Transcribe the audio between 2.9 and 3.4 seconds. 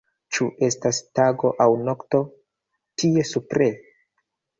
tie,